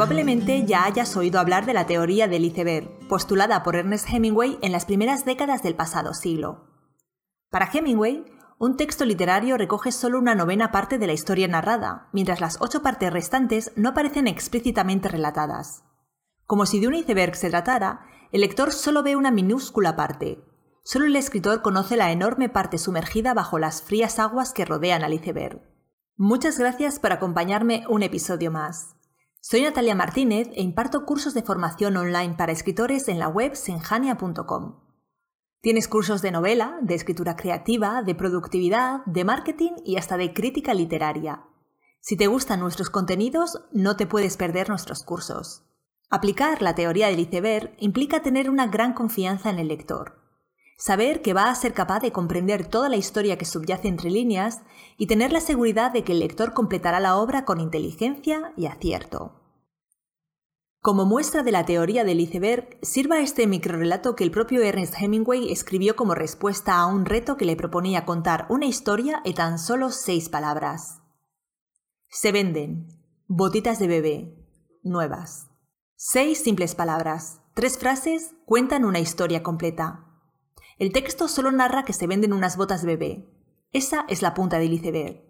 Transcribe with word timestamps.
Probablemente 0.00 0.64
ya 0.64 0.84
hayas 0.84 1.14
oído 1.14 1.38
hablar 1.38 1.66
de 1.66 1.74
la 1.74 1.84
teoría 1.84 2.26
del 2.26 2.46
iceberg, 2.46 2.88
postulada 3.06 3.62
por 3.62 3.76
Ernest 3.76 4.08
Hemingway 4.08 4.58
en 4.62 4.72
las 4.72 4.86
primeras 4.86 5.26
décadas 5.26 5.62
del 5.62 5.74
pasado 5.74 6.14
siglo. 6.14 6.70
Para 7.50 7.68
Hemingway, 7.70 8.24
un 8.58 8.78
texto 8.78 9.04
literario 9.04 9.58
recoge 9.58 9.92
solo 9.92 10.18
una 10.18 10.34
novena 10.34 10.72
parte 10.72 10.96
de 10.96 11.06
la 11.06 11.12
historia 11.12 11.48
narrada, 11.48 12.08
mientras 12.14 12.40
las 12.40 12.56
ocho 12.62 12.80
partes 12.82 13.12
restantes 13.12 13.72
no 13.76 13.90
aparecen 13.90 14.26
explícitamente 14.26 15.10
relatadas. 15.10 15.84
Como 16.46 16.64
si 16.64 16.80
de 16.80 16.88
un 16.88 16.94
iceberg 16.94 17.36
se 17.36 17.50
tratara, 17.50 18.06
el 18.32 18.40
lector 18.40 18.72
solo 18.72 19.02
ve 19.02 19.16
una 19.16 19.30
minúscula 19.30 19.96
parte. 19.96 20.42
Solo 20.82 21.04
el 21.04 21.16
escritor 21.16 21.60
conoce 21.60 21.98
la 21.98 22.10
enorme 22.10 22.48
parte 22.48 22.78
sumergida 22.78 23.34
bajo 23.34 23.58
las 23.58 23.82
frías 23.82 24.18
aguas 24.18 24.54
que 24.54 24.64
rodean 24.64 25.04
al 25.04 25.12
iceberg. 25.12 25.60
Muchas 26.16 26.58
gracias 26.58 26.98
por 26.98 27.12
acompañarme 27.12 27.84
un 27.86 28.02
episodio 28.02 28.50
más. 28.50 28.96
Soy 29.42 29.62
Natalia 29.62 29.94
Martínez 29.94 30.48
e 30.52 30.60
imparto 30.60 31.06
cursos 31.06 31.32
de 31.32 31.42
formación 31.42 31.96
online 31.96 32.34
para 32.36 32.52
escritores 32.52 33.08
en 33.08 33.18
la 33.18 33.26
web 33.28 33.56
senjania.com. 33.56 34.80
Tienes 35.62 35.88
cursos 35.88 36.20
de 36.20 36.30
novela, 36.30 36.78
de 36.82 36.94
escritura 36.94 37.36
creativa, 37.36 38.02
de 38.02 38.14
productividad, 38.14 39.02
de 39.06 39.24
marketing 39.24 39.72
y 39.82 39.96
hasta 39.96 40.18
de 40.18 40.34
crítica 40.34 40.74
literaria. 40.74 41.46
Si 42.00 42.18
te 42.18 42.26
gustan 42.26 42.60
nuestros 42.60 42.90
contenidos, 42.90 43.62
no 43.72 43.96
te 43.96 44.06
puedes 44.06 44.36
perder 44.36 44.68
nuestros 44.68 45.04
cursos. 45.04 45.64
Aplicar 46.10 46.60
la 46.60 46.74
teoría 46.74 47.06
del 47.06 47.20
iceberg 47.20 47.74
implica 47.78 48.20
tener 48.20 48.50
una 48.50 48.66
gran 48.66 48.92
confianza 48.92 49.48
en 49.48 49.58
el 49.58 49.68
lector. 49.68 50.19
Saber 50.80 51.20
que 51.20 51.34
va 51.34 51.50
a 51.50 51.54
ser 51.54 51.74
capaz 51.74 52.00
de 52.00 52.10
comprender 52.10 52.66
toda 52.66 52.88
la 52.88 52.96
historia 52.96 53.36
que 53.36 53.44
subyace 53.44 53.86
entre 53.86 54.10
líneas 54.10 54.62
y 54.96 55.08
tener 55.08 55.30
la 55.30 55.42
seguridad 55.42 55.92
de 55.92 56.04
que 56.04 56.12
el 56.12 56.20
lector 56.20 56.54
completará 56.54 57.00
la 57.00 57.18
obra 57.18 57.44
con 57.44 57.60
inteligencia 57.60 58.54
y 58.56 58.64
acierto. 58.64 59.34
Como 60.80 61.04
muestra 61.04 61.42
de 61.42 61.52
la 61.52 61.66
teoría 61.66 62.02
del 62.02 62.20
iceberg, 62.20 62.78
sirva 62.80 63.20
este 63.20 63.46
microrelato 63.46 64.16
que 64.16 64.24
el 64.24 64.30
propio 64.30 64.62
Ernest 64.62 64.94
Hemingway 64.98 65.52
escribió 65.52 65.96
como 65.96 66.14
respuesta 66.14 66.78
a 66.78 66.86
un 66.86 67.04
reto 67.04 67.36
que 67.36 67.44
le 67.44 67.56
proponía 67.56 68.06
contar 68.06 68.46
una 68.48 68.64
historia 68.64 69.20
en 69.26 69.34
tan 69.34 69.58
solo 69.58 69.90
seis 69.90 70.30
palabras. 70.30 71.02
Se 72.08 72.32
venden 72.32 72.88
botitas 73.26 73.78
de 73.80 73.86
bebé, 73.86 74.34
nuevas. 74.82 75.50
Seis 75.94 76.42
simples 76.42 76.74
palabras, 76.74 77.42
tres 77.52 77.76
frases 77.76 78.34
cuentan 78.46 78.86
una 78.86 79.00
historia 79.00 79.42
completa. 79.42 80.06
El 80.80 80.92
texto 80.92 81.28
solo 81.28 81.52
narra 81.52 81.84
que 81.84 81.92
se 81.92 82.08
venden 82.08 82.32
unas 82.32 82.56
botas 82.56 82.84
bebé. 82.84 83.30
Esa 83.70 84.04
es 84.08 84.22
la 84.22 84.34
punta 84.34 84.58
del 84.58 84.72
iceberg. 84.72 85.22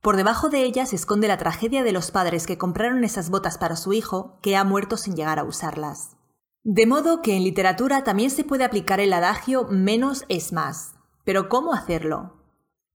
Por 0.00 0.16
debajo 0.16 0.48
de 0.48 0.64
ella 0.64 0.86
se 0.86 0.96
esconde 0.96 1.28
la 1.28 1.36
tragedia 1.36 1.84
de 1.84 1.92
los 1.92 2.10
padres 2.10 2.48
que 2.48 2.58
compraron 2.58 3.04
esas 3.04 3.30
botas 3.30 3.58
para 3.58 3.76
su 3.76 3.92
hijo, 3.92 4.40
que 4.42 4.56
ha 4.56 4.64
muerto 4.64 4.96
sin 4.96 5.14
llegar 5.14 5.38
a 5.38 5.44
usarlas. 5.44 6.16
De 6.64 6.86
modo 6.86 7.22
que 7.22 7.36
en 7.36 7.44
literatura 7.44 8.02
también 8.02 8.30
se 8.30 8.42
puede 8.42 8.64
aplicar 8.64 8.98
el 8.98 9.12
adagio 9.12 9.68
menos 9.68 10.24
es 10.28 10.52
más. 10.52 10.94
Pero 11.24 11.48
¿cómo 11.48 11.74
hacerlo? 11.74 12.42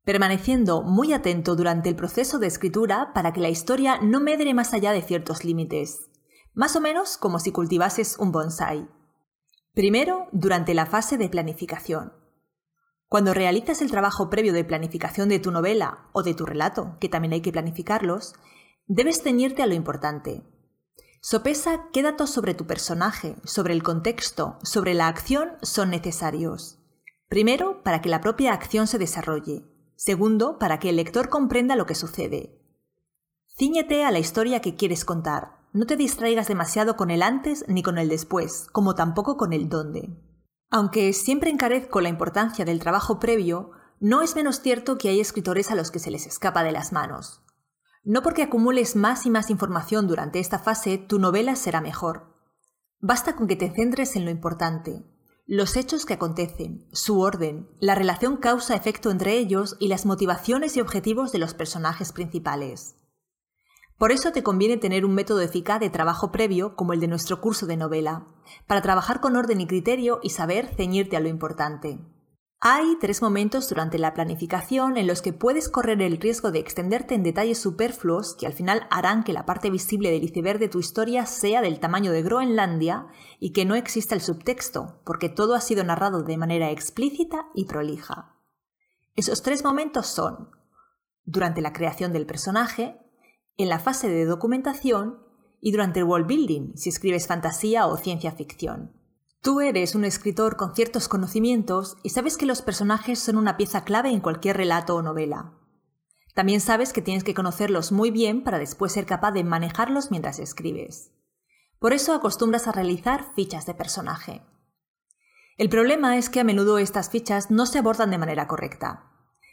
Permaneciendo 0.03 0.81
muy 0.81 1.13
atento 1.13 1.55
durante 1.55 1.87
el 1.87 1.95
proceso 1.95 2.39
de 2.39 2.47
escritura 2.47 3.13
para 3.13 3.31
que 3.31 3.39
la 3.39 3.49
historia 3.49 3.99
no 4.01 4.19
medre 4.19 4.53
más 4.53 4.73
allá 4.73 4.91
de 4.91 5.03
ciertos 5.03 5.45
límites 5.45 6.11
más 6.53 6.75
o 6.75 6.81
menos 6.81 7.17
como 7.17 7.39
si 7.39 7.51
cultivases 7.51 8.17
un 8.19 8.31
bonsai. 8.31 8.89
Primero, 9.73 10.27
durante 10.33 10.73
la 10.73 10.85
fase 10.85 11.17
de 11.17 11.29
planificación. 11.29 12.11
Cuando 13.07 13.33
realizas 13.33 13.81
el 13.81 13.89
trabajo 13.89 14.29
previo 14.29 14.51
de 14.51 14.65
planificación 14.65 15.29
de 15.29 15.39
tu 15.39 15.49
novela 15.49 16.09
o 16.11 16.23
de 16.23 16.33
tu 16.33 16.45
relato, 16.45 16.97
que 16.99 17.07
también 17.07 17.31
hay 17.31 17.41
que 17.41 17.53
planificarlos, 17.53 18.33
debes 18.87 19.23
ceñirte 19.23 19.63
a 19.63 19.67
lo 19.67 19.73
importante. 19.73 20.43
Sopesa 21.21 21.87
qué 21.93 22.01
datos 22.01 22.31
sobre 22.31 22.53
tu 22.53 22.67
personaje, 22.67 23.37
sobre 23.45 23.73
el 23.73 23.81
contexto, 23.81 24.59
sobre 24.61 24.93
la 24.93 25.07
acción 25.07 25.51
son 25.61 25.89
necesarios. 25.89 26.79
Primero, 27.29 27.81
para 27.81 28.01
que 28.01 28.09
la 28.09 28.19
propia 28.19 28.51
acción 28.51 28.87
se 28.87 28.97
desarrolle. 28.97 29.63
Segundo, 29.95 30.59
para 30.59 30.79
que 30.79 30.89
el 30.89 30.97
lector 30.97 31.29
comprenda 31.29 31.77
lo 31.77 31.85
que 31.85 31.95
sucede. 31.95 32.59
Cíñete 33.57 34.03
a 34.03 34.11
la 34.11 34.19
historia 34.19 34.59
que 34.59 34.75
quieres 34.75 35.05
contar, 35.05 35.60
no 35.73 35.85
te 35.85 35.95
distraigas 35.95 36.47
demasiado 36.47 36.95
con 36.95 37.11
el 37.11 37.23
antes 37.23 37.65
ni 37.67 37.83
con 37.83 37.97
el 37.97 38.09
después, 38.09 38.67
como 38.71 38.95
tampoco 38.95 39.37
con 39.37 39.53
el 39.53 39.69
dónde. 39.69 40.09
Aunque 40.69 41.13
siempre 41.13 41.49
encarezco 41.49 42.01
la 42.01 42.09
importancia 42.09 42.65
del 42.65 42.79
trabajo 42.79 43.19
previo, 43.19 43.71
no 43.99 44.21
es 44.21 44.35
menos 44.35 44.61
cierto 44.61 44.97
que 44.97 45.09
hay 45.09 45.19
escritores 45.19 45.71
a 45.71 45.75
los 45.75 45.91
que 45.91 45.99
se 45.99 46.11
les 46.11 46.25
escapa 46.25 46.63
de 46.63 46.71
las 46.71 46.91
manos. 46.91 47.41
No 48.03 48.23
porque 48.23 48.43
acumules 48.43 48.95
más 48.95 49.25
y 49.25 49.29
más 49.29 49.49
información 49.49 50.07
durante 50.07 50.39
esta 50.39 50.59
fase, 50.59 50.97
tu 50.97 51.19
novela 51.19 51.55
será 51.55 51.81
mejor. 51.81 52.35
Basta 52.99 53.35
con 53.35 53.47
que 53.47 53.55
te 53.55 53.69
centres 53.69 54.15
en 54.15 54.25
lo 54.25 54.31
importante, 54.31 55.03
los 55.47 55.75
hechos 55.75 56.05
que 56.05 56.13
acontecen, 56.13 56.87
su 56.93 57.19
orden, 57.19 57.67
la 57.81 57.93
relación 57.93 58.37
causa-efecto 58.37 59.11
entre 59.11 59.37
ellos 59.37 59.75
y 59.79 59.89
las 59.89 60.05
motivaciones 60.05 60.77
y 60.77 60.81
objetivos 60.81 61.33
de 61.33 61.39
los 61.39 61.53
personajes 61.53 62.13
principales. 62.13 62.95
Por 64.01 64.11
eso 64.11 64.31
te 64.31 64.41
conviene 64.41 64.77
tener 64.77 65.05
un 65.05 65.13
método 65.13 65.41
eficaz 65.41 65.79
de 65.79 65.91
trabajo 65.91 66.31
previo 66.31 66.75
como 66.75 66.93
el 66.93 66.99
de 66.99 67.07
nuestro 67.07 67.39
curso 67.39 67.67
de 67.67 67.77
novela, 67.77 68.25
para 68.65 68.81
trabajar 68.81 69.21
con 69.21 69.35
orden 69.35 69.61
y 69.61 69.67
criterio 69.67 70.19
y 70.23 70.31
saber 70.31 70.73
ceñirte 70.75 71.17
a 71.17 71.19
lo 71.19 71.27
importante. 71.27 71.99
Hay 72.59 72.97
tres 72.99 73.21
momentos 73.21 73.69
durante 73.69 73.99
la 73.99 74.15
planificación 74.15 74.97
en 74.97 75.05
los 75.05 75.21
que 75.21 75.33
puedes 75.33 75.69
correr 75.69 76.01
el 76.01 76.17
riesgo 76.17 76.49
de 76.49 76.57
extenderte 76.57 77.13
en 77.13 77.21
detalles 77.21 77.59
superfluos 77.59 78.33
que 78.33 78.47
al 78.47 78.53
final 78.53 78.87
harán 78.89 79.23
que 79.23 79.33
la 79.33 79.45
parte 79.45 79.69
visible 79.69 80.09
del 80.09 80.23
iceberg 80.23 80.57
de 80.57 80.69
tu 80.69 80.79
historia 80.79 81.27
sea 81.27 81.61
del 81.61 81.79
tamaño 81.79 82.11
de 82.11 82.23
Groenlandia 82.23 83.05
y 83.39 83.51
que 83.51 83.65
no 83.65 83.75
exista 83.75 84.15
el 84.15 84.21
subtexto, 84.21 84.99
porque 85.05 85.29
todo 85.29 85.53
ha 85.53 85.61
sido 85.61 85.83
narrado 85.83 86.23
de 86.23 86.37
manera 86.37 86.71
explícita 86.71 87.51
y 87.53 87.65
prolija. 87.65 88.35
Esos 89.15 89.43
tres 89.43 89.63
momentos 89.63 90.07
son 90.07 90.49
durante 91.23 91.61
la 91.61 91.71
creación 91.71 92.13
del 92.13 92.25
personaje, 92.25 92.97
en 93.57 93.69
la 93.69 93.79
fase 93.79 94.09
de 94.09 94.25
documentación 94.25 95.19
y 95.59 95.71
durante 95.71 95.99
el 95.99 96.05
world 96.05 96.27
building, 96.27 96.73
si 96.75 96.89
escribes 96.89 97.27
fantasía 97.27 97.87
o 97.87 97.97
ciencia 97.97 98.31
ficción. 98.31 98.93
Tú 99.41 99.59
eres 99.61 99.95
un 99.95 100.05
escritor 100.05 100.55
con 100.55 100.75
ciertos 100.75 101.07
conocimientos 101.07 101.97
y 102.03 102.09
sabes 102.09 102.37
que 102.37 102.45
los 102.45 102.61
personajes 102.61 103.19
son 103.19 103.37
una 103.37 103.57
pieza 103.57 103.83
clave 103.83 104.09
en 104.09 104.19
cualquier 104.19 104.57
relato 104.57 104.95
o 104.95 105.01
novela. 105.01 105.53
También 106.33 106.61
sabes 106.61 106.93
que 106.93 107.01
tienes 107.01 107.23
que 107.23 107.33
conocerlos 107.33 107.91
muy 107.91 108.11
bien 108.11 108.43
para 108.43 108.59
después 108.59 108.91
ser 108.91 109.05
capaz 109.05 109.31
de 109.31 109.43
manejarlos 109.43 110.11
mientras 110.11 110.39
escribes. 110.39 111.11
Por 111.79 111.93
eso 111.93 112.13
acostumbras 112.13 112.67
a 112.67 112.71
realizar 112.71 113.33
fichas 113.35 113.65
de 113.65 113.73
personaje. 113.73 114.43
El 115.57 115.69
problema 115.69 116.17
es 116.17 116.29
que 116.29 116.39
a 116.39 116.43
menudo 116.43 116.77
estas 116.77 117.09
fichas 117.09 117.51
no 117.51 117.65
se 117.65 117.79
abordan 117.79 118.11
de 118.11 118.17
manera 118.17 118.47
correcta. 118.47 119.10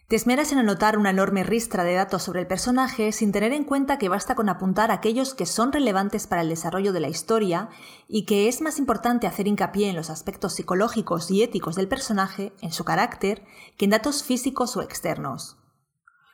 Te 0.08 0.16
esmeras 0.16 0.52
en 0.52 0.58
anotar 0.58 0.96
una 0.96 1.10
enorme 1.10 1.44
ristra 1.44 1.84
de 1.84 1.92
datos 1.92 2.22
sobre 2.22 2.40
el 2.40 2.46
personaje 2.46 3.12
sin 3.12 3.30
tener 3.30 3.52
en 3.52 3.64
cuenta 3.64 3.98
que 3.98 4.08
basta 4.08 4.34
con 4.34 4.48
apuntar 4.48 4.90
aquellos 4.90 5.34
que 5.34 5.44
son 5.44 5.70
relevantes 5.70 6.26
para 6.26 6.40
el 6.40 6.48
desarrollo 6.48 6.94
de 6.94 7.00
la 7.00 7.10
historia 7.10 7.68
y 8.08 8.24
que 8.24 8.48
es 8.48 8.62
más 8.62 8.78
importante 8.78 9.26
hacer 9.26 9.46
hincapié 9.46 9.90
en 9.90 9.96
los 9.96 10.08
aspectos 10.08 10.54
psicológicos 10.54 11.30
y 11.30 11.42
éticos 11.42 11.74
del 11.74 11.88
personaje, 11.88 12.54
en 12.62 12.72
su 12.72 12.84
carácter, 12.84 13.44
que 13.76 13.84
en 13.84 13.90
datos 13.90 14.24
físicos 14.24 14.78
o 14.78 14.80
externos. 14.80 15.58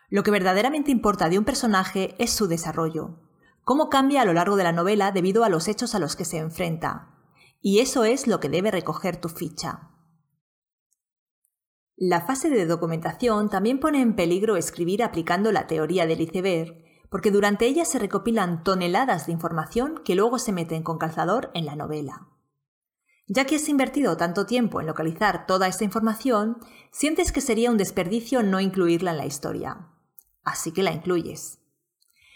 Lo 0.09 0.23
que 0.23 0.31
verdaderamente 0.31 0.93
importa 0.93 1.29
de 1.29 1.41
un 1.41 1.45
personaje 1.45 2.15
es 2.21 2.31
su 2.31 2.47
desarrollo, 2.47 3.19
cómo 3.65 3.89
cambia 3.89 4.23
a 4.23 4.25
lo 4.25 4.35
largo 4.35 4.55
de 4.55 4.62
la 4.62 4.71
novela 4.71 5.11
debido 5.11 5.43
a 5.43 5.49
los 5.49 5.67
hechos 5.67 5.97
a 5.97 5.99
los 5.99 6.15
que 6.15 6.25
se 6.25 6.39
enfrenta. 6.39 7.09
Y 7.61 7.81
eso 7.81 8.05
es 8.05 8.29
lo 8.29 8.39
que 8.39 8.49
debe 8.49 8.71
recoger 8.71 9.17
tu 9.17 9.29
ficha. 9.29 9.94
La 11.97 12.22
fase 12.22 12.50
de 12.50 12.67
documentación 12.67 13.49
también 13.49 13.79
pone 13.79 14.00
en 14.00 14.17
peligro 14.17 14.56
escribir 14.56 15.02
aplicando 15.05 15.52
la 15.52 15.69
teoría 15.69 16.06
del 16.06 16.20
iceberg, 16.20 16.82
porque 17.08 17.31
durante 17.31 17.67
ella 17.67 17.85
se 17.85 18.00
recopilan 18.00 18.64
toneladas 18.64 19.26
de 19.26 19.32
información 19.32 20.02
que 20.05 20.17
luego 20.17 20.41
se 20.41 20.52
meten 20.52 20.82
con 20.82 20.99
calzador 20.99 21.52
en 21.55 21.67
la 21.67 21.76
novela. 21.76 22.29
Ya 23.29 23.46
que 23.46 23.56
has 23.56 23.69
invertido 23.69 24.17
tanto 24.17 24.44
tiempo 24.44 24.81
en 24.81 24.88
localizar 24.88 25.46
toda 25.46 25.69
esta 25.69 25.85
información, 25.85 26.58
sientes 26.91 27.31
que 27.31 27.41
sería 27.41 27.70
un 27.70 27.79
desperdicio 27.79 28.43
no 28.43 28.58
incluirla 28.58 29.12
en 29.12 29.19
la 29.19 29.26
historia. 29.26 29.88
Así 30.43 30.73
que 30.73 30.82
la 30.82 30.93
incluyes. 30.93 31.61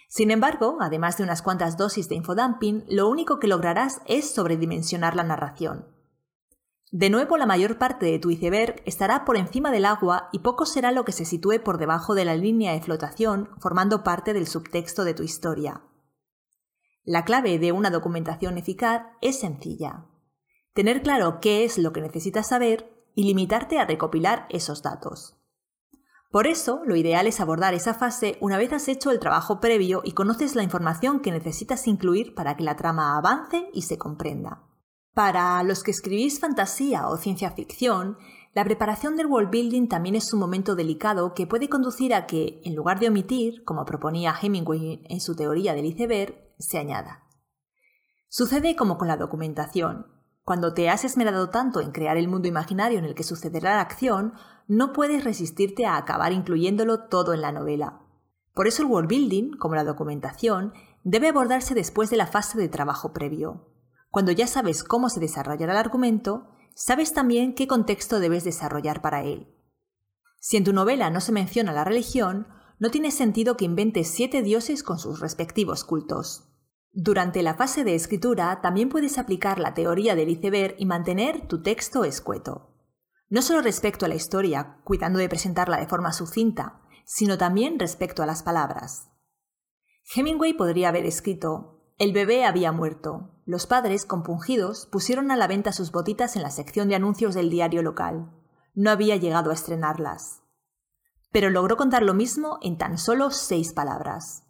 Sin 0.08 0.30
embargo, 0.30 0.78
además 0.80 1.18
de 1.18 1.24
unas 1.24 1.42
cuantas 1.42 1.76
dosis 1.76 2.08
de 2.08 2.14
infodumping, 2.14 2.84
lo 2.88 3.08
único 3.08 3.40
que 3.40 3.48
lograrás 3.48 4.00
es 4.06 4.30
sobredimensionar 4.30 5.16
la 5.16 5.24
narración. 5.24 5.97
De 6.90 7.10
nuevo, 7.10 7.36
la 7.36 7.44
mayor 7.44 7.76
parte 7.76 8.06
de 8.06 8.18
tu 8.18 8.30
iceberg 8.30 8.82
estará 8.86 9.26
por 9.26 9.36
encima 9.36 9.70
del 9.70 9.84
agua 9.84 10.30
y 10.32 10.38
poco 10.38 10.64
será 10.64 10.90
lo 10.90 11.04
que 11.04 11.12
se 11.12 11.26
sitúe 11.26 11.62
por 11.62 11.76
debajo 11.76 12.14
de 12.14 12.24
la 12.24 12.34
línea 12.34 12.72
de 12.72 12.80
flotación, 12.80 13.50
formando 13.58 14.02
parte 14.02 14.32
del 14.32 14.46
subtexto 14.46 15.04
de 15.04 15.12
tu 15.12 15.22
historia. 15.22 15.82
La 17.04 17.24
clave 17.24 17.58
de 17.58 17.72
una 17.72 17.90
documentación 17.90 18.56
eficaz 18.56 19.02
es 19.20 19.38
sencilla. 19.38 20.06
Tener 20.72 21.02
claro 21.02 21.40
qué 21.40 21.64
es 21.64 21.76
lo 21.76 21.92
que 21.92 22.00
necesitas 22.00 22.48
saber 22.48 22.90
y 23.14 23.24
limitarte 23.24 23.78
a 23.78 23.84
recopilar 23.84 24.46
esos 24.48 24.82
datos. 24.82 25.36
Por 26.30 26.46
eso, 26.46 26.82
lo 26.84 26.96
ideal 26.96 27.26
es 27.26 27.40
abordar 27.40 27.74
esa 27.74 27.94
fase 27.94 28.38
una 28.40 28.58
vez 28.58 28.72
has 28.72 28.88
hecho 28.88 29.10
el 29.10 29.18
trabajo 29.18 29.60
previo 29.60 30.02
y 30.04 30.12
conoces 30.12 30.54
la 30.54 30.62
información 30.62 31.20
que 31.20 31.32
necesitas 31.32 31.86
incluir 31.86 32.34
para 32.34 32.56
que 32.56 32.64
la 32.64 32.76
trama 32.76 33.16
avance 33.16 33.70
y 33.72 33.82
se 33.82 33.98
comprenda. 33.98 34.67
Para 35.18 35.60
los 35.64 35.82
que 35.82 35.90
escribís 35.90 36.38
fantasía 36.38 37.08
o 37.08 37.16
ciencia 37.16 37.50
ficción, 37.50 38.18
la 38.54 38.62
preparación 38.62 39.16
del 39.16 39.26
world 39.26 39.50
building 39.50 39.88
también 39.88 40.14
es 40.14 40.32
un 40.32 40.38
momento 40.38 40.76
delicado 40.76 41.34
que 41.34 41.44
puede 41.44 41.68
conducir 41.68 42.14
a 42.14 42.24
que, 42.28 42.60
en 42.62 42.76
lugar 42.76 43.00
de 43.00 43.08
omitir, 43.08 43.64
como 43.64 43.84
proponía 43.84 44.32
Hemingway 44.40 45.02
en 45.08 45.20
su 45.20 45.34
teoría 45.34 45.74
del 45.74 45.86
iceberg, 45.86 46.36
se 46.60 46.78
añada. 46.78 47.24
Sucede 48.28 48.76
como 48.76 48.96
con 48.96 49.08
la 49.08 49.16
documentación. 49.16 50.06
Cuando 50.44 50.72
te 50.72 50.88
has 50.88 51.04
esmerado 51.04 51.50
tanto 51.50 51.80
en 51.80 51.90
crear 51.90 52.16
el 52.16 52.28
mundo 52.28 52.46
imaginario 52.46 53.00
en 53.00 53.04
el 53.04 53.16
que 53.16 53.24
sucederá 53.24 53.74
la 53.74 53.80
acción, 53.80 54.34
no 54.68 54.92
puedes 54.92 55.24
resistirte 55.24 55.84
a 55.84 55.96
acabar 55.96 56.32
incluyéndolo 56.32 57.08
todo 57.08 57.34
en 57.34 57.40
la 57.40 57.50
novela. 57.50 58.02
Por 58.54 58.68
eso 58.68 58.82
el 58.82 58.88
world 58.88 59.08
building, 59.08 59.56
como 59.56 59.74
la 59.74 59.82
documentación, 59.82 60.74
debe 61.02 61.26
abordarse 61.26 61.74
después 61.74 62.08
de 62.08 62.18
la 62.18 62.28
fase 62.28 62.56
de 62.56 62.68
trabajo 62.68 63.12
previo. 63.12 63.67
Cuando 64.10 64.32
ya 64.32 64.46
sabes 64.46 64.84
cómo 64.84 65.08
se 65.08 65.20
desarrollará 65.20 65.72
el 65.72 65.78
argumento, 65.78 66.48
sabes 66.74 67.12
también 67.12 67.54
qué 67.54 67.66
contexto 67.66 68.20
debes 68.20 68.44
desarrollar 68.44 69.00
para 69.02 69.22
él. 69.22 69.54
Si 70.40 70.56
en 70.56 70.64
tu 70.64 70.72
novela 70.72 71.10
no 71.10 71.20
se 71.20 71.32
menciona 71.32 71.72
la 71.72 71.84
religión, 71.84 72.48
no 72.78 72.90
tiene 72.90 73.10
sentido 73.10 73.56
que 73.56 73.64
inventes 73.64 74.08
siete 74.08 74.42
dioses 74.42 74.82
con 74.82 74.98
sus 74.98 75.20
respectivos 75.20 75.84
cultos. 75.84 76.48
Durante 76.92 77.42
la 77.42 77.54
fase 77.54 77.84
de 77.84 77.94
escritura 77.94 78.60
también 78.60 78.88
puedes 78.88 79.18
aplicar 79.18 79.58
la 79.58 79.74
teoría 79.74 80.14
del 80.14 80.30
iceberg 80.30 80.76
y 80.78 80.86
mantener 80.86 81.46
tu 81.46 81.62
texto 81.62 82.04
escueto 82.04 82.68
no 83.30 83.42
solo 83.42 83.60
respecto 83.60 84.06
a 84.06 84.08
la 84.08 84.14
historia, 84.14 84.78
cuidando 84.84 85.18
de 85.18 85.28
presentarla 85.28 85.78
de 85.78 85.86
forma 85.86 86.12
sucinta, 86.12 86.80
sino 87.04 87.36
también 87.38 87.78
respecto 87.78 88.22
a 88.22 88.26
las 88.26 88.42
palabras. 88.42 89.10
Hemingway 90.14 90.54
podría 90.54 90.88
haber 90.88 91.04
escrito 91.04 91.77
El 91.98 92.12
bebé 92.12 92.44
había 92.44 92.70
muerto. 92.70 93.28
Los 93.44 93.66
padres, 93.66 94.06
compungidos, 94.06 94.86
pusieron 94.86 95.32
a 95.32 95.36
la 95.36 95.48
venta 95.48 95.72
sus 95.72 95.90
botitas 95.90 96.36
en 96.36 96.42
la 96.42 96.50
sección 96.50 96.88
de 96.88 96.94
anuncios 96.94 97.34
del 97.34 97.50
diario 97.50 97.82
local. 97.82 98.30
No 98.74 98.92
había 98.92 99.16
llegado 99.16 99.50
a 99.50 99.54
estrenarlas. 99.54 100.42
Pero 101.32 101.50
logró 101.50 101.76
contar 101.76 102.04
lo 102.04 102.14
mismo 102.14 102.60
en 102.62 102.78
tan 102.78 102.98
solo 102.98 103.32
seis 103.32 103.72
palabras. 103.72 104.44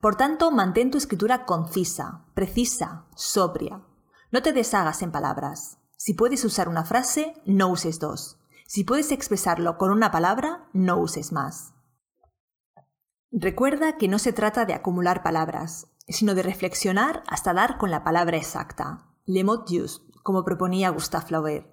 Por 0.00 0.16
tanto, 0.16 0.50
mantén 0.50 0.90
tu 0.90 0.98
escritura 0.98 1.46
concisa, 1.46 2.24
precisa, 2.34 3.06
sobria. 3.14 3.80
No 4.32 4.42
te 4.42 4.52
deshagas 4.52 5.00
en 5.02 5.12
palabras. 5.12 5.78
Si 5.96 6.12
puedes 6.14 6.44
usar 6.44 6.68
una 6.68 6.84
frase, 6.84 7.40
no 7.46 7.68
uses 7.68 8.00
dos. 8.00 8.40
Si 8.66 8.82
puedes 8.82 9.12
expresarlo 9.12 9.78
con 9.78 9.92
una 9.92 10.10
palabra, 10.10 10.68
no 10.72 10.96
uses 10.98 11.30
más. 11.30 11.72
Recuerda 13.30 13.96
que 13.96 14.08
no 14.08 14.18
se 14.18 14.32
trata 14.32 14.64
de 14.64 14.74
acumular 14.74 15.22
palabras, 15.22 15.88
sino 16.08 16.34
de 16.34 16.42
reflexionar 16.42 17.22
hasta 17.26 17.54
dar 17.54 17.78
con 17.78 17.90
la 17.90 18.04
palabra 18.04 18.36
exacta, 18.36 19.06
le 19.24 19.44
mot 19.44 19.68
juste, 19.68 20.12
como 20.22 20.44
proponía 20.44 20.90
Gustave 20.90 21.26
Flaubert. 21.26 21.66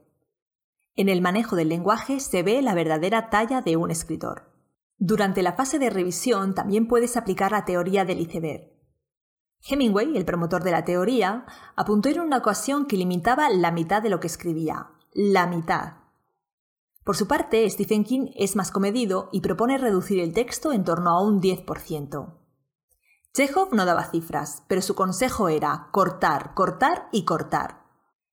En 0.95 1.09
el 1.09 1.21
manejo 1.21 1.55
del 1.55 1.69
lenguaje 1.69 2.19
se 2.19 2.43
ve 2.43 2.61
la 2.61 2.75
verdadera 2.75 3.29
talla 3.29 3.61
de 3.61 3.77
un 3.77 3.91
escritor. 3.91 4.51
Durante 4.97 5.41
la 5.41 5.53
fase 5.53 5.79
de 5.79 5.89
revisión 5.89 6.53
también 6.53 6.87
puedes 6.87 7.17
aplicar 7.17 7.51
la 7.51 7.65
teoría 7.65 8.05
del 8.05 8.19
iceberg. 8.19 8.71
Hemingway, 9.63 10.17
el 10.17 10.25
promotor 10.25 10.63
de 10.63 10.71
la 10.71 10.85
teoría, 10.85 11.45
apuntó 11.75 12.09
en 12.09 12.19
una 12.19 12.37
ocasión 12.37 12.85
que 12.85 12.97
limitaba 12.97 13.49
la 13.49 13.71
mitad 13.71 14.01
de 14.01 14.09
lo 14.09 14.19
que 14.19 14.27
escribía. 14.27 14.91
La 15.13 15.47
mitad. 15.47 15.97
Por 17.03 17.17
su 17.17 17.27
parte, 17.27 17.67
Stephen 17.69 18.03
King 18.03 18.27
es 18.35 18.55
más 18.55 18.71
comedido 18.71 19.29
y 19.31 19.41
propone 19.41 19.77
reducir 19.77 20.19
el 20.19 20.33
texto 20.33 20.71
en 20.71 20.83
torno 20.83 21.09
a 21.09 21.21
un 21.21 21.41
10%. 21.41 22.40
Chekhov 23.33 23.73
no 23.73 23.85
daba 23.85 24.09
cifras, 24.11 24.63
pero 24.67 24.81
su 24.81 24.93
consejo 24.93 25.47
era 25.47 25.87
cortar, 25.91 26.53
cortar 26.53 27.07
y 27.13 27.23
cortar. 27.23 27.85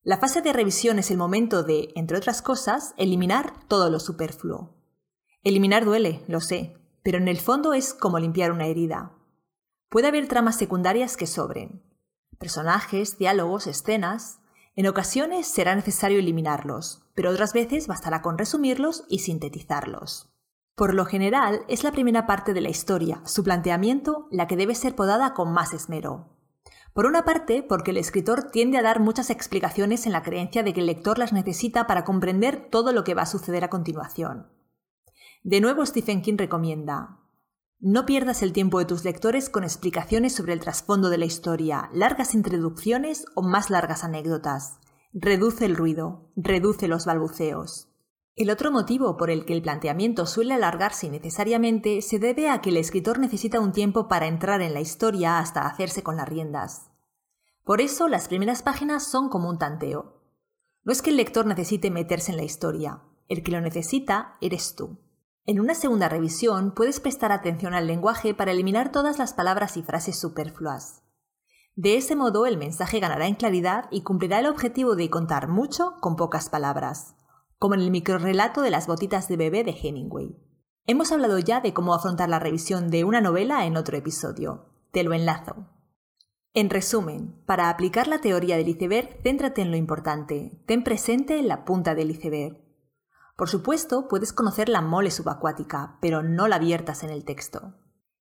La 0.02 0.18
fase 0.18 0.42
de 0.42 0.52
revisión 0.52 0.98
es 0.98 1.12
el 1.12 1.18
momento 1.18 1.62
de, 1.62 1.92
entre 1.94 2.16
otras 2.16 2.42
cosas, 2.42 2.94
eliminar 2.96 3.52
todo 3.68 3.90
lo 3.90 4.00
superfluo. 4.00 4.74
Eliminar 5.44 5.84
duele, 5.84 6.24
lo 6.26 6.40
sé, 6.40 6.76
pero 7.04 7.18
en 7.18 7.28
el 7.28 7.38
fondo 7.38 7.74
es 7.74 7.94
como 7.94 8.18
limpiar 8.18 8.50
una 8.50 8.66
herida. 8.66 9.12
Puede 9.88 10.08
haber 10.08 10.26
tramas 10.26 10.56
secundarias 10.56 11.16
que 11.16 11.26
sobren. 11.26 11.82
Personajes, 12.38 13.18
diálogos, 13.18 13.68
escenas. 13.68 14.40
En 14.74 14.88
ocasiones 14.88 15.46
será 15.46 15.76
necesario 15.76 16.18
eliminarlos, 16.18 17.02
pero 17.14 17.30
otras 17.30 17.52
veces 17.52 17.86
bastará 17.86 18.20
con 18.20 18.36
resumirlos 18.36 19.04
y 19.08 19.20
sintetizarlos. 19.20 20.28
Por 20.78 20.94
lo 20.94 21.06
general, 21.06 21.64
es 21.66 21.82
la 21.82 21.90
primera 21.90 22.24
parte 22.24 22.54
de 22.54 22.60
la 22.60 22.68
historia, 22.68 23.20
su 23.24 23.42
planteamiento, 23.42 24.28
la 24.30 24.46
que 24.46 24.56
debe 24.56 24.76
ser 24.76 24.94
podada 24.94 25.34
con 25.34 25.52
más 25.52 25.74
esmero. 25.74 26.28
Por 26.94 27.06
una 27.06 27.24
parte, 27.24 27.64
porque 27.64 27.90
el 27.90 27.96
escritor 27.96 28.52
tiende 28.52 28.78
a 28.78 28.82
dar 28.82 29.00
muchas 29.00 29.30
explicaciones 29.30 30.06
en 30.06 30.12
la 30.12 30.22
creencia 30.22 30.62
de 30.62 30.72
que 30.72 30.78
el 30.78 30.86
lector 30.86 31.18
las 31.18 31.32
necesita 31.32 31.88
para 31.88 32.04
comprender 32.04 32.68
todo 32.70 32.92
lo 32.92 33.02
que 33.02 33.14
va 33.14 33.22
a 33.22 33.26
suceder 33.26 33.64
a 33.64 33.70
continuación. 33.70 34.52
De 35.42 35.60
nuevo, 35.60 35.84
Stephen 35.84 36.22
King 36.22 36.36
recomienda, 36.38 37.18
no 37.80 38.06
pierdas 38.06 38.42
el 38.42 38.52
tiempo 38.52 38.78
de 38.78 38.84
tus 38.84 39.04
lectores 39.04 39.50
con 39.50 39.64
explicaciones 39.64 40.32
sobre 40.32 40.52
el 40.52 40.60
trasfondo 40.60 41.10
de 41.10 41.18
la 41.18 41.24
historia, 41.24 41.90
largas 41.92 42.34
introducciones 42.34 43.24
o 43.34 43.42
más 43.42 43.68
largas 43.70 44.04
anécdotas. 44.04 44.78
Reduce 45.12 45.64
el 45.64 45.74
ruido, 45.74 46.30
reduce 46.36 46.86
los 46.86 47.04
balbuceos. 47.04 47.88
El 48.38 48.50
otro 48.50 48.70
motivo 48.70 49.16
por 49.16 49.30
el 49.30 49.44
que 49.44 49.52
el 49.52 49.62
planteamiento 49.62 50.24
suele 50.24 50.54
alargarse 50.54 51.08
innecesariamente 51.08 52.02
se 52.02 52.20
debe 52.20 52.48
a 52.48 52.60
que 52.60 52.70
el 52.70 52.76
escritor 52.76 53.18
necesita 53.18 53.58
un 53.58 53.72
tiempo 53.72 54.06
para 54.06 54.28
entrar 54.28 54.62
en 54.62 54.74
la 54.74 54.80
historia 54.80 55.40
hasta 55.40 55.66
hacerse 55.66 56.04
con 56.04 56.16
las 56.16 56.28
riendas. 56.28 56.88
Por 57.64 57.80
eso 57.80 58.06
las 58.06 58.28
primeras 58.28 58.62
páginas 58.62 59.10
son 59.10 59.28
como 59.28 59.48
un 59.48 59.58
tanteo. 59.58 60.22
No 60.84 60.92
es 60.92 61.02
que 61.02 61.10
el 61.10 61.16
lector 61.16 61.46
necesite 61.46 61.90
meterse 61.90 62.30
en 62.30 62.36
la 62.36 62.44
historia, 62.44 63.02
el 63.26 63.42
que 63.42 63.50
lo 63.50 63.60
necesita 63.60 64.36
eres 64.40 64.76
tú. 64.76 65.00
En 65.44 65.58
una 65.58 65.74
segunda 65.74 66.08
revisión 66.08 66.74
puedes 66.74 67.00
prestar 67.00 67.32
atención 67.32 67.74
al 67.74 67.88
lenguaje 67.88 68.34
para 68.34 68.52
eliminar 68.52 68.92
todas 68.92 69.18
las 69.18 69.32
palabras 69.32 69.76
y 69.76 69.82
frases 69.82 70.16
superfluas. 70.16 71.02
De 71.74 71.96
ese 71.96 72.14
modo 72.14 72.46
el 72.46 72.56
mensaje 72.56 73.00
ganará 73.00 73.26
en 73.26 73.34
claridad 73.34 73.86
y 73.90 74.02
cumplirá 74.02 74.38
el 74.38 74.46
objetivo 74.46 74.94
de 74.94 75.10
contar 75.10 75.48
mucho 75.48 75.96
con 76.00 76.14
pocas 76.14 76.48
palabras, 76.48 77.16
como 77.58 77.74
en 77.74 77.80
el 77.80 77.90
microrelato 77.90 78.62
de 78.62 78.70
las 78.70 78.86
botitas 78.86 79.28
de 79.28 79.36
bebé 79.36 79.64
de 79.64 79.72
Hemingway. 79.72 80.36
Hemos 80.86 81.12
hablado 81.12 81.38
ya 81.38 81.60
de 81.60 81.74
cómo 81.74 81.92
afrontar 81.92 82.28
la 82.28 82.38
revisión 82.38 82.90
de 82.90 83.04
una 83.04 83.20
novela 83.20 83.66
en 83.66 83.76
otro 83.76 83.96
episodio. 83.96 84.66
Te 84.90 85.02
lo 85.02 85.12
enlazo. 85.12 85.68
En 86.54 86.70
resumen, 86.70 87.42
para 87.46 87.68
aplicar 87.68 88.08
la 88.08 88.20
teoría 88.20 88.56
del 88.56 88.68
iceberg, 88.68 89.20
céntrate 89.22 89.60
en 89.60 89.70
lo 89.70 89.76
importante. 89.76 90.62
Ten 90.66 90.82
presente 90.82 91.42
la 91.42 91.64
punta 91.64 91.94
del 91.94 92.10
iceberg. 92.10 92.58
Por 93.36 93.48
supuesto, 93.48 94.08
puedes 94.08 94.32
conocer 94.32 94.68
la 94.68 94.80
mole 94.80 95.10
subacuática, 95.10 95.98
pero 96.00 96.22
no 96.22 96.48
la 96.48 96.58
viertas 96.58 97.04
en 97.04 97.10
el 97.10 97.24
texto. 97.24 97.74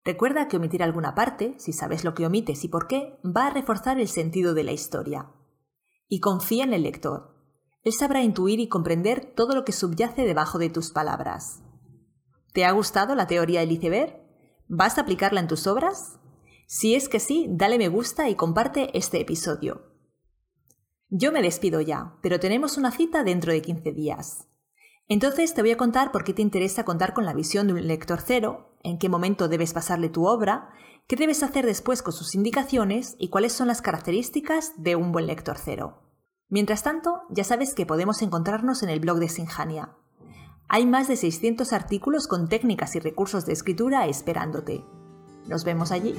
Recuerda 0.04 0.48
que 0.48 0.58
omitir 0.58 0.84
alguna 0.84 1.16
parte, 1.16 1.56
si 1.58 1.74
sabes 1.74 2.04
lo 2.04 2.14
que 2.14 2.26
omites 2.26 2.64
y 2.64 2.68
por 2.68 2.88
qué, 2.88 3.20
va 3.26 3.48
a 3.48 3.50
reforzar 3.50 4.00
el 4.00 4.08
sentido 4.08 4.54
de 4.54 4.64
la 4.64 4.72
historia. 4.72 5.32
Y 6.08 6.20
confía 6.20 6.64
en 6.64 6.74
el 6.74 6.84
lector. 6.84 7.37
Él 7.84 7.94
sabrá 7.94 8.22
intuir 8.22 8.60
y 8.60 8.68
comprender 8.68 9.34
todo 9.36 9.56
lo 9.56 9.64
que 9.64 9.72
subyace 9.72 10.24
debajo 10.24 10.60
de 10.60 10.70
tus 10.70 10.92
palabras. 10.92 11.62
¿Te 12.54 12.66
ha 12.66 12.72
gustado 12.72 13.16
la 13.16 13.28
teoría 13.28 13.60
del 13.60 13.72
iceberg? 13.72 14.22
¿Vas 14.68 14.98
a 14.98 15.02
aplicarla 15.02 15.40
en 15.40 15.48
tus 15.48 15.68
obras? 15.68 16.20
Si 16.66 16.96
es 16.96 17.08
que 17.08 17.20
sí, 17.20 17.48
dale 17.50 17.78
me 17.78 17.88
gusta 17.88 18.30
y 18.30 18.36
comparte 18.36 18.98
este 18.98 19.22
episodio. 19.22 19.94
Yo 21.10 21.32
me 21.32 21.42
despido 21.42 21.80
ya, 21.80 22.18
pero 22.22 22.40
tenemos 22.40 22.78
una 22.78 22.92
cita 22.92 23.24
dentro 23.24 23.54
de 23.54 23.62
15 23.62 23.94
días. 23.94 24.48
Entonces 25.08 25.54
te 25.54 25.62
voy 25.62 25.72
a 25.72 25.78
contar 25.78 26.12
por 26.12 26.26
qué 26.26 26.34
te 26.34 26.42
interesa 26.42 26.84
contar 26.84 27.14
con 27.14 27.26
la 27.26 27.34
visión 27.34 27.68
de 27.68 27.74
un 27.74 27.88
lector 27.88 28.20
cero, 28.26 28.76
en 28.84 29.00
qué 29.00 29.08
momento 29.08 29.48
debes 29.48 29.74
pasarle 29.74 30.10
tu 30.10 30.28
obra, 30.28 30.70
qué 31.08 31.16
debes 31.16 31.44
hacer 31.44 31.66
después 31.66 32.02
con 32.02 32.12
sus 32.12 32.36
indicaciones 32.36 33.16
y 33.18 33.30
cuáles 33.30 33.54
son 33.54 33.68
las 33.68 33.82
características 33.82 34.74
de 34.78 34.98
un 34.98 35.14
buen 35.14 35.28
lector 35.28 35.58
cero. 35.64 36.07
Mientras 36.50 36.84
tanto, 36.84 37.24
ya 37.30 37.44
sabes 37.44 37.74
que 37.74 37.86
podemos 37.86 38.22
encontrarnos 38.22 38.82
en 38.82 38.90
el 38.90 39.00
blog 39.00 39.20
de 39.20 39.28
Sinjania. 39.28 39.92
Hay 40.70 40.86
más 40.86 41.08
de 41.08 41.18
600 41.18 41.74
artículos 41.74 42.28
con 42.28 42.48
técnicas 42.48 42.96
y 42.96 43.00
recursos 43.00 43.46
de 43.46 43.54
escritura 43.54 44.08
esperándote. 44.08 44.84
Nos 45.48 45.64
vemos 45.64 45.92
allí. 45.92 46.16